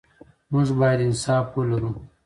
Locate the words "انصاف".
1.07-1.45